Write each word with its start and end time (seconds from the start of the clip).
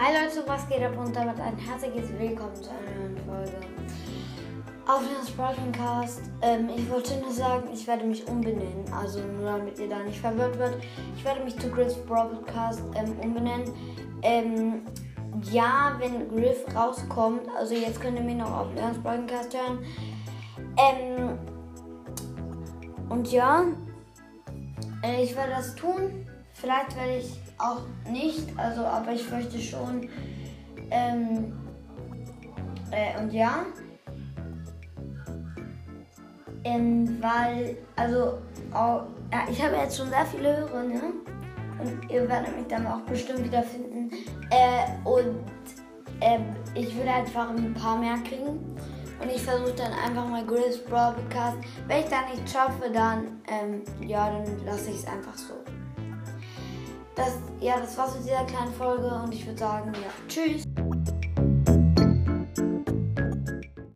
Hi 0.00 0.12
Leute, 0.14 0.46
was 0.46 0.68
geht 0.68 0.80
ab 0.80 0.96
und 0.96 1.16
damit 1.16 1.40
ein 1.40 1.56
herzliches 1.56 2.16
Willkommen 2.16 2.54
zu 2.54 2.70
einer 2.70 3.00
neuen 3.00 3.16
Folge 3.26 3.66
auf 4.86 5.00
dem 5.00 5.26
Sprachtencast. 5.26 6.22
Ähm, 6.40 6.68
ich 6.76 6.88
wollte 6.88 7.16
nur 7.16 7.32
sagen, 7.32 7.68
ich 7.72 7.84
werde 7.88 8.04
mich 8.04 8.24
umbenennen, 8.28 8.84
also 8.92 9.18
nur 9.18 9.46
damit 9.50 9.76
ihr 9.80 9.88
da 9.88 9.98
nicht 10.04 10.20
verwirrt 10.20 10.56
wird. 10.56 10.76
Ich 11.16 11.24
werde 11.24 11.42
mich 11.42 11.58
zu 11.58 11.68
Griff's 11.68 11.96
Broadcast 11.96 12.80
ähm, 12.94 13.18
umbenennen. 13.18 13.72
Ähm, 14.22 14.82
ja, 15.50 15.96
wenn 15.98 16.28
Griff 16.28 16.64
rauskommt, 16.76 17.48
also 17.58 17.74
jetzt 17.74 18.00
könnt 18.00 18.16
ihr 18.18 18.24
mich 18.24 18.36
noch 18.36 18.56
auf 18.56 18.72
Leons 18.76 18.98
Broadcast 18.98 19.52
hören. 19.52 19.80
Ähm, 20.76 21.38
und 23.08 23.32
ja, 23.32 23.64
äh, 25.02 25.24
ich 25.24 25.34
werde 25.34 25.50
das 25.56 25.74
tun. 25.74 26.24
Vielleicht 26.60 26.96
werde 26.96 27.18
ich 27.18 27.38
auch 27.56 27.82
nicht, 28.10 28.48
also 28.58 28.84
aber 28.84 29.12
ich 29.12 29.30
möchte 29.30 29.60
schon. 29.60 30.08
Ähm, 30.90 31.52
äh, 32.90 33.20
und 33.20 33.32
ja. 33.32 33.64
Ähm, 36.64 37.18
weil, 37.20 37.76
also, 37.94 38.38
auch, 38.72 39.04
ja, 39.32 39.46
ich 39.48 39.62
habe 39.62 39.76
jetzt 39.76 39.96
schon 39.96 40.08
sehr 40.08 40.26
viele 40.26 40.56
Hörer, 40.56 40.82
ne? 40.82 41.00
Und 41.78 42.10
ihr 42.10 42.28
werdet 42.28 42.56
mich 42.56 42.66
dann 42.66 42.86
auch 42.88 43.00
bestimmt 43.02 43.44
wiederfinden. 43.44 44.10
Äh, 44.50 45.08
und 45.08 45.44
äh, 46.20 46.40
ich 46.74 46.96
will 46.98 47.06
einfach 47.06 47.50
ein 47.50 47.72
paar 47.74 47.98
mehr 47.98 48.16
kriegen. 48.24 48.76
Und 49.20 49.30
ich 49.30 49.42
versuche 49.42 49.74
dann 49.74 49.92
einfach 49.92 50.28
mal 50.28 50.44
Grills 50.44 50.82
Broadcast. 50.84 51.58
Wenn 51.86 52.00
ich 52.00 52.06
da 52.06 52.22
nicht 52.28 52.50
schaffe, 52.50 52.90
dann, 52.92 53.40
ähm, 53.46 53.82
ja, 54.06 54.28
dann 54.30 54.64
lasse 54.64 54.90
ich 54.90 54.96
es 54.96 55.06
einfach 55.06 55.36
so. 55.36 55.54
Das, 57.18 57.32
ja, 57.60 57.80
das 57.80 57.98
war's 57.98 58.14
mit 58.14 58.26
dieser 58.26 58.44
kleinen 58.44 58.72
Folge 58.72 59.08
und 59.08 59.34
ich 59.34 59.44
würde 59.44 59.58
sagen, 59.58 59.92
ja, 59.92 60.08
tschüss. 60.28 60.62